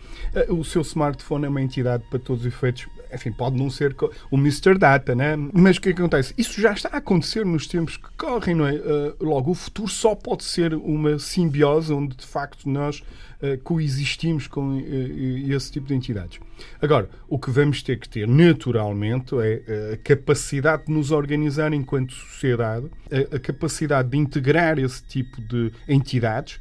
O 0.49 0.65
seu 0.65 0.83
smartphone 0.83 1.45
é 1.45 1.49
uma 1.49 1.61
entidade 1.61 2.05
para 2.09 2.19
todos 2.19 2.43
os 2.43 2.47
efeitos. 2.47 2.87
Enfim, 3.15 3.33
pode 3.33 3.57
não 3.57 3.71
ser 3.71 3.95
o 4.31 4.37
Mr. 4.37 4.77
Data, 4.79 5.15
né? 5.15 5.37
Mas 5.53 5.77
o 5.77 5.81
que, 5.81 5.91
é 5.91 5.93
que 5.93 6.01
acontece? 6.01 6.35
Isso 6.37 6.61
já 6.61 6.73
está 6.73 6.91
a 6.93 6.97
acontecer 6.99 7.45
nos 7.45 7.67
tempos 7.67 7.97
que 7.97 8.09
correm, 8.17 8.55
não 8.55 8.67
é? 8.67 8.75
Logo, 9.21 9.53
o 9.53 9.55
futuro 9.55 9.89
só 9.89 10.15
pode 10.15 10.45
ser 10.45 10.75
uma 10.75 11.19
simbiose 11.19 11.93
onde, 11.93 12.17
de 12.17 12.27
facto, 12.27 12.69
nós 12.69 13.01
uh, 13.01 13.59
coexistimos 13.63 14.47
com 14.47 14.79
uh, 14.79 15.53
esse 15.53 15.73
tipo 15.73 15.87
de 15.87 15.95
entidades. 15.95 16.41
Agora, 16.81 17.09
o 17.29 17.39
que 17.39 17.51
vamos 17.51 17.83
ter 17.83 17.99
que 17.99 18.09
ter, 18.09 18.27
naturalmente, 18.29 19.35
é 19.39 19.93
a 19.95 19.97
capacidade 19.97 20.87
de 20.87 20.93
nos 20.93 21.11
organizar 21.11 21.73
enquanto 21.73 22.13
sociedade, 22.13 22.87
a, 23.11 23.37
a 23.37 23.39
capacidade 23.39 24.09
de 24.09 24.17
integrar 24.17 24.79
esse 24.79 25.03
tipo 25.05 25.41
de 25.41 25.73
entidades 25.89 26.61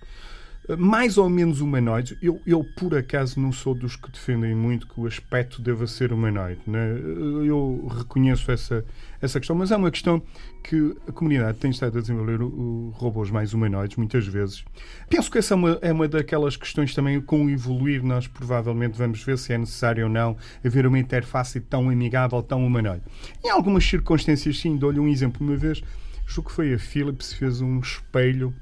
mais 0.78 1.18
ou 1.18 1.30
menos 1.30 1.60
humanoides. 1.62 2.18
Eu, 2.22 2.42
eu, 2.46 2.64
por 2.78 2.96
acaso, 2.96 3.40
não 3.40 3.52
sou 3.52 3.76
dos 3.76 3.96
que 3.96 4.10
defendem 4.10 4.56
muito 4.56 4.88
que 4.88 5.00
o 5.00 5.06
aspecto 5.06 5.62
deva 5.62 5.86
ser 5.88 6.14
humanoide. 6.14 6.62
Né? 6.66 6.98
Eu 7.46 7.88
reconheço 7.98 8.50
essa, 8.52 8.86
essa 9.22 9.40
questão, 9.40 9.56
mas 9.56 9.72
é 9.72 9.76
uma 9.76 9.92
questão 9.92 10.22
que 10.64 10.96
a 11.08 11.12
comunidade 11.12 11.58
tem 11.58 11.72
estado 11.72 11.98
a 11.98 12.02
desenvolver 12.02 12.42
o, 12.42 12.94
robôs 12.96 13.30
mais 13.30 13.54
humanoides, 13.54 13.98
muitas 13.98 14.26
vezes. 14.26 14.64
Penso 15.10 15.30
que 15.30 15.38
essa 15.38 15.54
é 15.54 15.56
uma, 15.56 15.80
é 15.82 15.92
uma 15.92 16.08
daquelas 16.08 16.56
questões 16.56 16.96
também, 16.96 17.20
com 17.20 17.46
o 17.46 17.50
evoluir, 17.50 18.02
nós 18.02 18.28
provavelmente 18.28 18.98
vamos 18.98 19.22
ver 19.22 19.38
se 19.38 19.52
é 19.52 19.58
necessário 19.58 20.06
ou 20.06 20.10
não 20.10 20.38
haver 20.64 20.88
uma 20.88 20.98
interface 20.98 21.60
tão 21.60 21.90
amigável, 21.90 22.42
tão 22.42 22.66
humanoide. 22.66 23.04
Em 23.44 23.50
algumas 23.50 23.84
circunstâncias, 23.84 24.58
sim, 24.58 24.78
dou-lhe 24.78 25.00
um 25.00 25.08
exemplo. 25.10 25.46
Uma 25.46 25.58
vez, 25.58 25.84
julgo 26.26 26.50
que 26.50 26.56
foi 26.56 26.74
a 26.74 26.80
Philips, 26.80 27.34
fez 27.34 27.60
um 27.60 27.80
espelho 27.80 28.54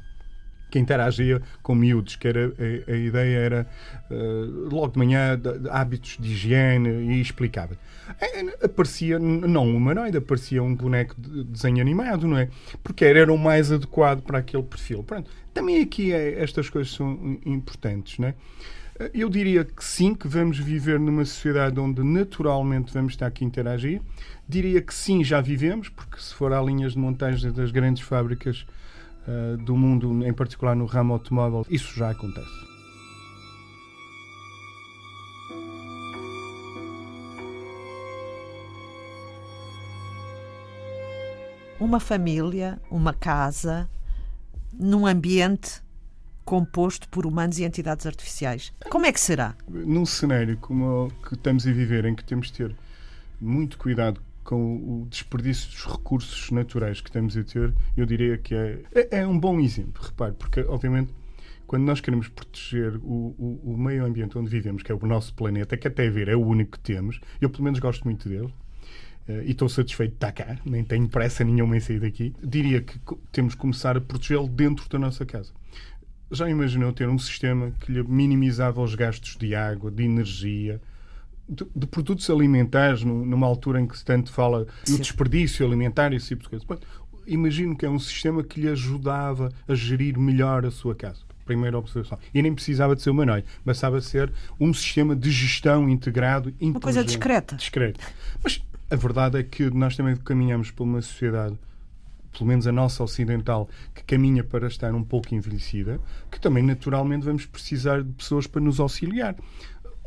que 0.71 0.79
interagia 0.79 1.41
com 1.61 1.75
miúdos, 1.75 2.15
que 2.15 2.27
era, 2.27 2.47
a, 2.47 2.91
a 2.91 2.95
ideia 2.95 3.37
era 3.37 3.67
uh, 4.09 4.69
logo 4.73 4.93
de 4.93 4.97
manhã 4.97 5.37
de, 5.37 5.59
de 5.59 5.69
hábitos 5.69 6.17
de 6.19 6.31
higiene 6.31 6.89
e 7.13 7.21
explicava. 7.21 7.77
É, 8.19 8.65
aparecia 8.65 9.19
não 9.19 9.67
um 9.67 9.75
humanoide, 9.75 10.17
aparecia 10.17 10.63
um 10.63 10.73
boneco 10.73 11.15
de 11.19 11.43
desenho 11.43 11.81
animado, 11.81 12.27
não 12.27 12.37
é? 12.37 12.49
Porque 12.81 13.05
era, 13.05 13.19
era 13.19 13.33
o 13.33 13.37
mais 13.37 13.71
adequado 13.71 14.21
para 14.21 14.39
aquele 14.39 14.63
perfil. 14.63 15.03
Pronto, 15.03 15.29
também 15.53 15.81
aqui 15.81 16.13
é, 16.13 16.41
estas 16.41 16.69
coisas 16.69 16.93
são 16.93 17.39
importantes, 17.45 18.17
não 18.17 18.29
é? 18.29 18.35
Eu 19.13 19.29
diria 19.29 19.65
que 19.65 19.83
sim, 19.83 20.13
que 20.13 20.27
vamos 20.27 20.59
viver 20.59 20.99
numa 20.99 21.25
sociedade 21.25 21.79
onde 21.79 22.03
naturalmente 22.03 22.93
vamos 22.93 23.13
estar 23.13 23.25
aqui 23.25 23.43
a 23.43 23.47
interagir. 23.47 24.01
Diria 24.47 24.79
que 24.79 24.93
sim, 24.93 25.23
já 25.23 25.41
vivemos, 25.41 25.89
porque 25.89 26.21
se 26.21 26.33
for 26.35 26.53
há 26.53 26.61
linhas 26.61 26.93
de 26.93 26.99
montagem 26.99 27.51
das 27.51 27.71
grandes 27.71 28.03
fábricas 28.03 28.65
uh, 29.27 29.57
do 29.57 29.75
mundo, 29.75 30.25
em 30.25 30.33
particular 30.33 30.75
no 30.75 30.85
ramo 30.85 31.13
automóvel, 31.13 31.65
isso 31.69 31.93
já 31.97 32.11
acontece. 32.11 32.71
Uma 41.79 41.99
família, 41.99 42.79
uma 42.91 43.11
casa, 43.11 43.89
num 44.71 45.07
ambiente 45.07 45.81
composto 46.45 47.09
por 47.09 47.25
humanos 47.25 47.57
e 47.57 47.63
entidades 47.63 48.05
artificiais. 48.05 48.73
Como 48.89 49.05
é 49.05 49.11
que 49.11 49.19
será? 49.19 49.55
Num 49.67 50.05
cenário 50.05 50.57
como 50.57 51.07
o 51.07 51.11
que 51.27 51.33
estamos 51.33 51.65
a 51.65 51.71
viver, 51.71 52.05
em 52.05 52.13
que 52.13 52.23
temos 52.23 52.47
de 52.47 52.53
ter 52.53 52.75
muito 53.39 53.77
cuidado 53.77 54.21
com 54.51 54.75
o 54.75 55.07
desperdício 55.09 55.71
dos 55.71 55.85
recursos 55.85 56.51
naturais 56.51 56.99
que 56.99 57.07
estamos 57.07 57.37
a 57.37 57.43
ter, 57.45 57.73
eu 57.95 58.05
diria 58.05 58.37
que 58.37 58.53
é, 58.53 58.81
é, 58.93 59.19
é 59.19 59.27
um 59.27 59.39
bom 59.39 59.61
exemplo, 59.61 60.03
repare, 60.03 60.33
porque 60.33 60.59
obviamente 60.67 61.13
quando 61.65 61.83
nós 61.83 62.01
queremos 62.01 62.27
proteger 62.27 62.97
o, 62.97 63.33
o, 63.39 63.61
o, 63.63 63.77
meio 63.77 64.03
ambiente 64.03 64.37
onde 64.37 64.49
vivemos, 64.49 64.83
que 64.83 64.91
é 64.91 64.95
o 64.95 65.05
nosso 65.05 65.33
planeta, 65.33 65.77
que 65.77 65.87
até 65.87 66.09
ver 66.09 66.27
é 66.27 66.35
o 66.35 66.45
único 66.45 66.71
que 66.73 66.79
temos, 66.81 67.21
eu 67.39 67.49
pelo 67.49 67.63
menos 67.63 67.79
gosto 67.79 68.03
muito 68.03 68.27
dele, 68.27 68.53
uh, 69.29 69.41
e 69.45 69.51
estou 69.51 69.69
satisfeito 69.69 70.11
de 70.11 70.17
estar 70.17 70.33
cá, 70.33 70.57
nem 70.65 70.83
tenho 70.83 71.07
pressa 71.07 71.45
nenhuma 71.45 71.77
em 71.77 71.79
sair 71.79 72.01
daqui, 72.01 72.35
diria 72.43 72.81
que 72.81 72.99
temos 73.31 73.55
que 73.55 73.61
começar 73.61 73.95
a 73.95 74.01
protegê-lo 74.01 74.49
dentro 74.49 74.89
da 74.89 74.99
nossa 74.99 75.25
casa. 75.25 75.53
Já 76.29 76.49
imaginou 76.49 76.91
ter 76.91 77.07
um 77.07 77.17
sistema 77.17 77.71
que 77.79 77.89
lhe 77.89 78.03
minimizava 78.03 78.81
os 78.81 78.95
gastos 78.95 79.37
de 79.37 79.55
água, 79.55 79.89
de 79.89 80.03
energia, 80.03 80.81
de, 81.51 81.67
de 81.75 81.87
produtos 81.87 82.29
alimentares, 82.29 83.03
numa 83.03 83.45
altura 83.45 83.81
em 83.81 83.85
que 83.85 83.97
se 83.97 84.05
tanto 84.05 84.31
fala 84.31 84.65
do 84.87 84.97
desperdício 84.97 85.65
alimentar 85.65 86.13
e 86.13 86.15
esse 86.15 86.29
tipo 86.29 86.43
de 86.43 86.65
coisa? 86.65 86.81
Imagino 87.27 87.75
que 87.75 87.85
é 87.85 87.89
um 87.89 87.99
sistema 87.99 88.43
que 88.43 88.61
lhe 88.61 88.69
ajudava 88.69 89.51
a 89.67 89.75
gerir 89.75 90.17
melhor 90.17 90.65
a 90.65 90.71
sua 90.71 90.95
casa 90.95 91.19
primeira 91.43 91.77
observação. 91.77 92.17
E 92.33 92.41
nem 92.41 92.53
precisava 92.53 92.95
de 92.95 93.01
ser 93.01 93.09
humanoide, 93.09 93.45
bastava 93.65 93.99
ser 93.99 94.31
um 94.57 94.73
sistema 94.73 95.13
de 95.13 95.29
gestão 95.29 95.89
integrado. 95.89 96.53
Uma 96.61 96.79
coisa 96.79 97.03
discreta. 97.03 97.57
Discreto. 97.57 97.99
Mas 98.41 98.61
a 98.89 98.95
verdade 98.95 99.37
é 99.37 99.43
que 99.43 99.69
nós 99.69 99.97
também 99.97 100.15
caminhamos 100.15 100.71
por 100.71 100.83
uma 100.83 101.01
sociedade 101.01 101.57
pelo 102.31 102.47
menos 102.47 102.65
a 102.65 102.71
nossa 102.71 103.03
ocidental, 103.03 103.69
que 103.93 104.03
caminha 104.03 104.43
para 104.43 104.67
estar 104.67 104.93
um 104.93 105.03
pouco 105.03 105.35
envelhecida, 105.35 105.99
que 106.31 106.39
também 106.39 106.63
naturalmente 106.63 107.25
vamos 107.25 107.45
precisar 107.45 108.01
de 108.01 108.11
pessoas 108.13 108.47
para 108.47 108.61
nos 108.61 108.79
auxiliar. 108.79 109.35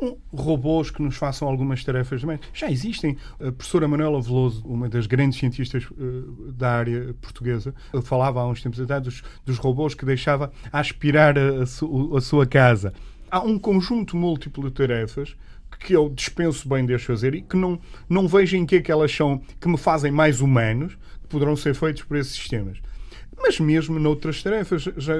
Um, 0.02 0.16
robôs 0.32 0.90
que 0.90 1.00
nos 1.00 1.16
façam 1.16 1.46
algumas 1.46 1.84
tarefas 1.84 2.20
também. 2.20 2.38
Já 2.52 2.70
existem. 2.70 3.16
A 3.34 3.52
professora 3.52 3.86
Manuela 3.86 4.20
Veloso, 4.20 4.66
uma 4.66 4.88
das 4.88 5.06
grandes 5.06 5.38
cientistas 5.38 5.84
uh, 5.84 6.52
da 6.52 6.72
área 6.72 7.14
portuguesa, 7.20 7.74
falava 8.02 8.40
há 8.40 8.48
uns 8.48 8.60
tempos 8.60 8.80
atrás 8.80 9.02
dos, 9.02 9.22
dos 9.44 9.56
robôs 9.58 9.94
que 9.94 10.04
deixava 10.04 10.52
aspirar 10.72 11.38
a, 11.38 11.62
a, 11.62 11.66
su, 11.66 12.12
a 12.16 12.20
sua 12.20 12.46
casa. 12.46 12.92
Há 13.30 13.40
um 13.40 13.58
conjunto 13.58 14.16
múltiplo 14.16 14.64
de 14.64 14.72
tarefas 14.72 15.36
que 15.78 15.92
eu 15.92 16.08
dispenso 16.08 16.68
bem 16.68 16.84
de 16.84 16.94
as 16.94 17.02
fazer 17.02 17.34
e 17.34 17.42
que 17.42 17.56
não, 17.56 17.78
não 18.08 18.26
vejo 18.26 18.56
em 18.56 18.64
que 18.64 18.76
é 18.76 18.80
que 18.80 18.90
elas 18.90 19.14
são, 19.14 19.40
que 19.60 19.68
me 19.68 19.76
fazem 19.76 20.10
mais 20.10 20.40
humanos, 20.40 20.96
poderão 21.28 21.56
ser 21.56 21.74
feitos 21.74 22.02
por 22.02 22.16
esses 22.16 22.32
sistemas. 22.32 22.78
Mas 23.36 23.58
mesmo 23.58 23.98
noutras 23.98 24.42
tarefas, 24.42 24.82
já, 24.96 25.14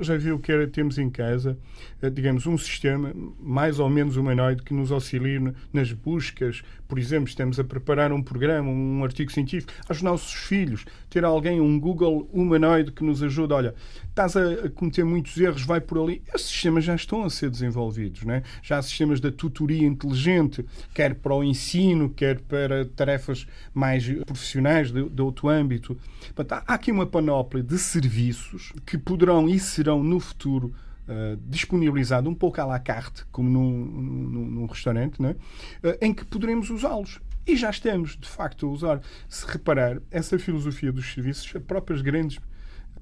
já 0.00 0.16
viu 0.16 0.38
que 0.38 0.50
era, 0.50 0.66
temos 0.66 0.98
em 0.98 1.10
casa, 1.10 1.58
eh, 2.00 2.10
digamos, 2.10 2.46
um 2.46 2.56
sistema 2.56 3.12
mais 3.40 3.78
ou 3.78 3.88
menos 3.90 4.16
humanoide 4.16 4.62
que 4.62 4.72
nos 4.72 4.90
auxilie 4.90 5.52
nas 5.72 5.92
buscas. 5.92 6.62
Por 6.86 6.98
exemplo, 6.98 7.28
estamos 7.28 7.60
a 7.60 7.64
preparar 7.64 8.12
um 8.12 8.22
programa, 8.22 8.70
um 8.70 9.04
artigo 9.04 9.30
científico, 9.30 9.72
aos 9.88 10.00
nossos 10.00 10.32
filhos, 10.32 10.86
ter 11.10 11.24
alguém, 11.24 11.60
um 11.60 11.78
Google 11.78 12.28
humanoide 12.32 12.90
que 12.90 13.04
nos 13.04 13.22
ajuda. 13.22 13.54
Olha, 13.54 13.74
estás 14.08 14.36
a 14.36 14.68
cometer 14.70 15.04
muitos 15.04 15.36
erros, 15.36 15.62
vai 15.62 15.80
por 15.80 15.98
ali. 15.98 16.22
Esses 16.34 16.48
sistemas 16.48 16.84
já 16.84 16.94
estão 16.94 17.24
a 17.24 17.30
ser 17.30 17.50
desenvolvidos. 17.50 18.24
Né? 18.24 18.42
Já 18.62 18.78
há 18.78 18.82
sistemas 18.82 19.20
da 19.20 19.30
tutoria 19.30 19.86
inteligente, 19.86 20.64
quer 20.94 21.14
para 21.14 21.34
o 21.34 21.44
ensino, 21.44 22.08
quer 22.10 22.40
para 22.40 22.86
tarefas 22.86 23.46
mais 23.74 24.08
profissionais 24.24 24.90
de, 24.90 25.08
de 25.08 25.22
outro 25.22 25.48
âmbito. 25.48 25.96
Portanto, 26.34 26.64
há 26.66 26.74
aqui 26.74 26.90
uma 26.90 27.06
panóplia 27.06 27.57
de 27.62 27.78
serviços 27.78 28.72
que 28.86 28.98
poderão 28.98 29.48
e 29.48 29.58
serão 29.58 30.02
no 30.02 30.20
futuro 30.20 30.74
Uh, 31.08 32.28
um 32.28 32.34
pouco 32.34 32.60
à 32.60 32.66
la 32.66 32.78
carte, 32.78 33.24
como 33.32 33.48
num, 33.48 33.70
num, 33.70 34.46
num 34.46 34.66
restaurante, 34.66 35.22
né? 35.22 35.36
uh, 35.82 35.96
em 36.02 36.12
que 36.12 36.22
poderemos 36.22 36.68
usá-los. 36.68 37.18
E 37.46 37.56
já 37.56 37.70
estamos, 37.70 38.14
de 38.14 38.28
facto, 38.28 38.66
a 38.66 38.68
usar. 38.68 39.00
Se 39.26 39.46
reparar, 39.46 40.02
essa 40.10 40.38
filosofia 40.38 40.92
dos 40.92 41.10
serviços, 41.10 41.50
as 41.56 41.62
próprias 41.62 42.02
grandes 42.02 42.38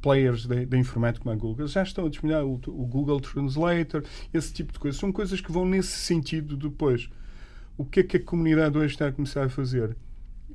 players 0.00 0.46
da 0.46 0.78
informática 0.78 1.24
como 1.24 1.34
a 1.34 1.36
Google 1.36 1.66
já 1.66 1.82
estão 1.82 2.06
a 2.06 2.08
disponibilizar 2.08 2.46
o, 2.46 2.54
o, 2.54 2.86
Google 2.86 3.20
Translator, 3.20 4.04
esse 4.32 4.52
tipo 4.52 4.72
de 4.72 4.78
coisas. 4.78 5.00
São 5.00 5.10
coisas 5.10 5.40
que 5.40 5.50
vão 5.50 5.66
nesse 5.66 5.96
sentido 5.98 6.56
depois. 6.56 7.10
O 7.76 7.84
que 7.84 8.00
é 8.00 8.02
que 8.04 8.16
a 8.18 8.22
comunidade 8.22 8.78
hoje 8.78 8.94
está 8.94 9.08
a 9.08 9.12
começar 9.12 9.44
a 9.44 9.48
fazer? 9.48 9.96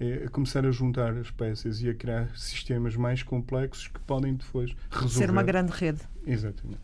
É 0.02 0.28
começar 0.30 0.66
a 0.66 0.72
juntar 0.72 1.16
as 1.16 1.30
peças 1.30 1.82
e 1.82 1.90
a 1.90 1.94
criar 1.94 2.36
sistemas 2.36 2.96
mais 2.96 3.22
complexos 3.22 3.88
que 3.88 4.00
podem 4.00 4.34
depois 4.34 4.76
resolver. 4.90 5.14
Ser 5.14 5.30
uma 5.30 5.44
grande 5.44 5.72
rede. 5.72 6.02
Exatamente. 6.26 6.80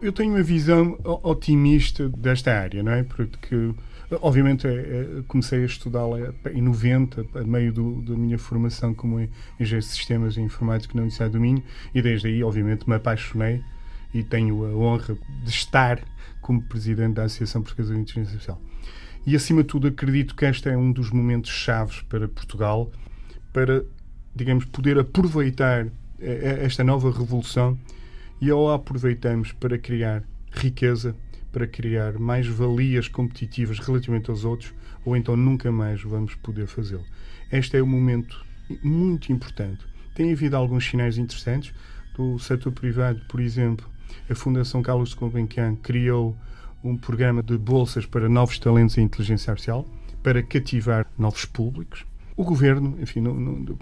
Eu 0.00 0.12
tenho 0.12 0.34
uma 0.34 0.42
visão 0.42 0.98
otimista 1.04 2.08
desta 2.08 2.52
área, 2.52 2.82
não 2.82 2.90
é? 2.90 3.04
Porque, 3.04 3.72
obviamente, 4.20 4.66
é, 4.66 4.72
é, 4.72 5.22
comecei 5.28 5.62
a 5.62 5.64
estudá-la 5.64 6.32
em 6.52 6.60
90, 6.60 7.24
a 7.34 7.44
meio 7.44 7.72
do, 7.72 8.02
da 8.02 8.16
minha 8.16 8.36
formação 8.36 8.92
como 8.94 9.20
engenheiro 9.60 9.86
de 9.86 9.92
sistemas 9.92 10.36
e 10.36 10.40
informática 10.40 10.92
na 10.94 11.02
Universidade 11.02 11.32
do 11.32 11.40
Minho, 11.40 11.62
e 11.94 12.02
desde 12.02 12.26
aí, 12.26 12.42
obviamente, 12.42 12.88
me 12.88 12.96
apaixonei 12.96 13.62
e 14.12 14.22
tenho 14.22 14.64
a 14.64 14.74
honra 14.76 15.16
de 15.44 15.50
estar 15.50 16.00
como 16.40 16.62
presidente 16.62 17.14
da 17.14 17.24
Associação 17.24 17.62
Portuguesa 17.62 17.94
de 17.94 18.00
Inteligência 18.00 18.32
Artificial. 18.32 18.60
E, 19.24 19.36
acima 19.36 19.62
de 19.62 19.68
tudo, 19.68 19.86
acredito 19.86 20.34
que 20.34 20.44
este 20.44 20.68
é 20.68 20.76
um 20.76 20.90
dos 20.90 21.10
momentos 21.10 21.50
chaves 21.50 22.02
para 22.02 22.26
Portugal 22.28 22.90
para, 23.52 23.84
digamos, 24.34 24.64
poder 24.64 24.98
aproveitar 24.98 25.86
esta 26.18 26.82
nova 26.82 27.10
revolução 27.10 27.78
e 28.40 28.50
ou 28.50 28.70
a 28.70 28.74
aproveitamos 28.74 29.52
para 29.52 29.78
criar 29.78 30.24
riqueza, 30.50 31.14
para 31.52 31.66
criar 31.66 32.18
mais 32.18 32.46
valias 32.46 33.08
competitivas 33.08 33.78
relativamente 33.78 34.30
aos 34.30 34.44
outros, 34.44 34.74
ou 35.04 35.16
então 35.16 35.36
nunca 35.36 35.70
mais 35.70 36.02
vamos 36.02 36.34
poder 36.34 36.66
fazê-lo. 36.66 37.04
Este 37.50 37.76
é 37.76 37.82
um 37.82 37.86
momento 37.86 38.44
muito 38.82 39.32
importante. 39.32 39.84
Tem 40.14 40.32
havido 40.32 40.56
alguns 40.56 40.84
sinais 40.84 41.18
interessantes 41.18 41.74
do 42.16 42.38
setor 42.38 42.72
privado, 42.72 43.20
por 43.28 43.40
exemplo, 43.40 43.86
a 44.28 44.34
Fundação 44.34 44.82
Carlos 44.82 45.14
Gulbenkian 45.14 45.76
criou 45.76 46.36
um 46.82 46.96
programa 46.96 47.42
de 47.42 47.56
bolsas 47.56 48.06
para 48.06 48.28
novos 48.28 48.58
talentos 48.58 48.98
em 48.98 49.02
inteligência 49.02 49.50
artificial, 49.50 49.86
para 50.22 50.42
cativar 50.42 51.06
novos 51.18 51.44
públicos. 51.44 52.04
O 52.36 52.44
governo, 52.44 52.96
enfim, 53.00 53.20
não, 53.20 53.34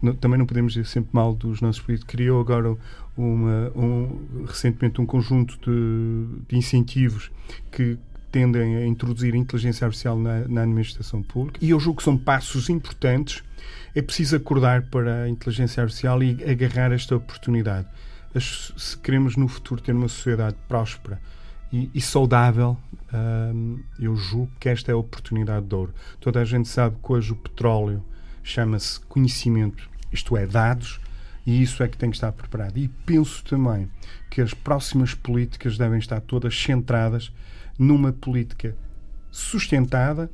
não, 0.03 0.15
também 0.15 0.39
não 0.39 0.45
podemos 0.45 0.73
dizer 0.73 0.87
sempre 0.87 1.11
mal 1.13 1.35
dos 1.35 1.61
nossos 1.61 1.81
políticos, 1.81 2.13
criou 2.13 2.41
agora 2.41 2.77
uma, 3.17 3.71
um, 3.77 4.45
recentemente 4.47 5.01
um 5.01 5.07
conjunto 5.07 5.57
de, 5.59 6.43
de, 6.49 6.57
incentivos 6.57 7.31
que 7.71 7.97
tendem 8.33 8.77
a 8.77 8.87
introduzir 8.87 9.35
a 9.35 9.37
inteligência 9.37 9.85
artificial 9.85 10.19
na, 10.19 10.49
na 10.49 10.63
administração 10.63 11.23
pública. 11.23 11.59
E 11.63 11.71
eu 11.71 11.79
julgo 11.79 11.99
que 11.99 12.05
são 12.05 12.19
passos 12.19 12.69
importantes. 12.69 13.43
É 13.95 14.03
preciso 14.03 14.37
acordar 14.37 14.83
para 14.83 15.25
a 15.25 15.29
inteligência 15.29 15.83
artificial 15.83 16.23
e 16.23 16.43
agarrar 16.45 16.93
esta 16.93 17.17
oportunidade 17.17 17.87
se 18.39 18.97
queremos 18.99 19.37
no 19.37 19.49
futuro 19.49 19.81
ter 19.81 19.93
uma 19.93 20.09
sociedade 20.09 20.57
próspera 20.69 21.21
e, 21.73 21.91
e 21.95 22.01
saudável, 22.01 22.77
eu 23.99 24.15
julgo 24.17 24.53
que 24.59 24.69
esta 24.69 24.91
é 24.91 24.95
a 24.95 24.97
oportunidade 24.97 25.67
de 25.67 25.75
ouro. 25.75 25.95
Toda 26.21 26.41
a 26.41 26.45
gente 26.45 26.69
sabe 26.69 26.97
que 27.03 27.13
hoje 27.13 27.33
o 27.33 27.37
petróleo 27.37 28.05
chama-se 28.43 29.01
conhecimento, 29.01 29.89
isto 30.13 30.37
é, 30.37 30.47
dados, 30.47 31.01
e 31.47 31.63
isso 31.63 31.83
é 31.83 31.89
que 31.89 31.97
tem 31.97 32.11
que 32.11 32.17
estar 32.17 32.33
preparado. 32.33 32.77
E 32.79 32.89
penso 32.89 33.45
também 33.45 33.91
que 34.31 34.41
as 34.41 34.55
próximas 34.55 35.15
políticas 35.15 35.79
devem 35.79 35.99
estar 35.99 36.21
todas 36.21 36.57
centradas 36.57 37.33
numa 37.79 38.13
política 38.13 38.77
sustentada, 39.31 40.31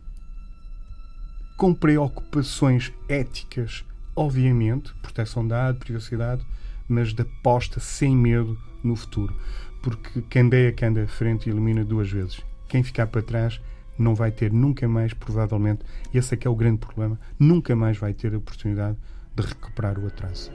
com 1.56 1.72
preocupações 1.72 2.92
éticas, 3.08 3.84
obviamente, 4.14 4.92
proteção 5.00 5.42
de 5.42 5.50
dados, 5.50 5.80
privacidade, 5.80 6.44
mas 6.88 7.12
de 7.12 7.22
aposta 7.22 7.80
sem 7.80 8.16
medo 8.16 8.58
no 8.82 8.96
futuro. 8.96 9.34
Porque 9.82 10.22
quem 10.22 10.48
der, 10.48 10.74
quem 10.74 10.88
anda 10.88 11.02
à 11.02 11.06
frente 11.06 11.48
ilumina 11.48 11.84
duas 11.84 12.10
vezes. 12.10 12.40
Quem 12.68 12.82
ficar 12.82 13.06
para 13.06 13.22
trás 13.22 13.60
não 13.98 14.14
vai 14.14 14.30
ter 14.30 14.52
nunca 14.52 14.88
mais, 14.88 15.12
provavelmente, 15.14 15.84
esse 16.12 16.34
é 16.34 16.36
que 16.36 16.46
é 16.46 16.50
o 16.50 16.56
grande 16.56 16.78
problema, 16.78 17.18
nunca 17.38 17.74
mais 17.74 17.96
vai 17.96 18.12
ter 18.12 18.34
a 18.34 18.38
oportunidade 18.38 18.96
de 19.34 19.42
recuperar 19.42 19.98
o 19.98 20.06
atraso. 20.06 20.50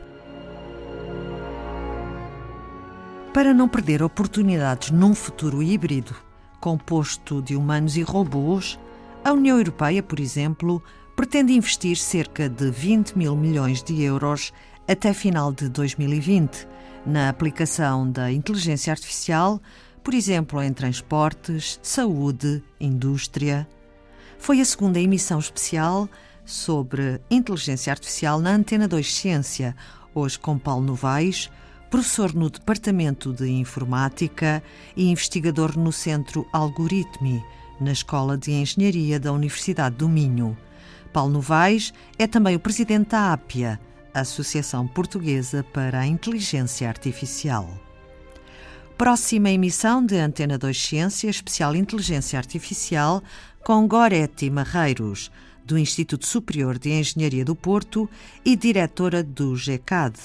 Para 3.34 3.54
não 3.54 3.70
perder 3.70 4.04
oportunidades 4.04 4.92
num 4.92 5.16
futuro 5.16 5.64
híbrido, 5.64 6.14
composto 6.60 7.42
de 7.42 7.56
humanos 7.56 7.96
e 7.96 8.02
robôs, 8.02 8.78
a 9.24 9.32
União 9.32 9.58
Europeia, 9.58 10.04
por 10.04 10.20
exemplo, 10.20 10.84
pretende 11.16 11.54
investir 11.54 11.96
cerca 11.96 12.50
de 12.50 12.70
20 12.70 13.18
mil 13.18 13.36
milhões 13.36 13.82
de 13.82 14.02
euros 14.02 14.52
até 14.88 15.14
final 15.14 15.52
de 15.52 15.70
2020 15.70 16.68
na 17.06 17.30
aplicação 17.30 18.10
da 18.10 18.32
inteligência 18.32 18.92
artificial, 18.92 19.62
por 20.04 20.14
exemplo, 20.14 20.62
em 20.62 20.74
transportes, 20.74 21.80
saúde, 21.82 22.64
indústria. 22.80 23.68
Foi 24.38 24.60
a 24.60 24.66
segunda 24.66 25.00
emissão 25.00 25.40
especial 25.40 26.10
sobre 26.46 27.22
inteligência 27.30 27.92
artificial 27.92 28.40
na 28.40 28.52
Antena 28.52 28.88
2 28.88 29.14
Ciência, 29.14 29.76
hoje 30.14 30.40
com 30.40 30.58
Paulo 30.58 30.86
Novaes, 30.86 31.50
professor 31.90 32.34
no 32.34 32.50
Departamento 32.50 33.34
de 33.34 33.50
Informática 33.50 34.64
e 34.96 35.10
investigador 35.10 35.78
no 35.78 35.92
Centro 35.92 36.48
Algoritmi, 36.52 37.44
na 37.80 37.92
Escola 37.92 38.38
de 38.38 38.52
Engenharia 38.52 39.20
da 39.20 39.32
Universidade 39.32 39.96
do 39.96 40.10
Minho. 40.10 40.58
Paulo 41.12 41.34
Novaes 41.34 41.94
é 42.18 42.26
também 42.26 42.56
o 42.56 42.60
presidente 42.60 43.10
da 43.10 43.34
APIA, 43.34 43.80
Associação 44.14 44.88
Portuguesa 44.88 45.64
para 45.74 46.00
a 46.00 46.08
Inteligência 46.08 46.88
Artificial. 46.88 47.70
Próxima 48.98 49.50
emissão 49.50 50.06
de 50.06 50.16
Antena 50.18 50.58
2 50.58 50.78
Ciência, 50.78 51.30
especial 51.30 51.76
Inteligência 51.76 52.38
Artificial, 52.38 53.24
com 53.64 53.88
Goretti 53.88 54.50
Marreiros, 54.50 55.32
do 55.66 55.78
Instituto 55.78 56.26
Superior 56.26 56.78
de 56.78 56.92
Engenharia 56.92 57.46
do 57.46 57.56
Porto 57.56 58.10
e 58.44 58.56
diretora 58.56 59.24
do 59.24 59.56
GECAD, 59.56 60.16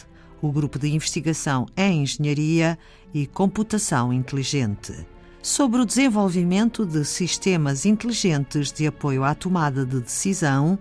o 0.43 0.51
Grupo 0.51 0.79
de 0.79 0.89
Investigação 0.89 1.67
em 1.77 2.03
Engenharia 2.03 2.79
e 3.15 3.27
Computação 3.27 4.13
Inteligente, 4.13 5.07
sobre 5.43 5.81
o 5.81 5.87
desenvolvimento 5.87 6.85
de 6.85 7.05
sistemas 7.05 7.87
inteligentes 7.87 8.73
de 8.73 8.87
apoio 8.87 9.25
à 9.25 9.35
tomada 9.35 9.87
de 9.87 10.01
decisão, 10.01 10.79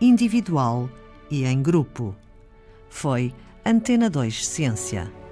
individual 0.00 0.88
e 1.30 1.44
em 1.44 1.62
grupo. 1.62 2.14
Foi 2.94 3.34
Antena 3.66 4.08
2 4.08 4.46
Ciência. 4.46 5.23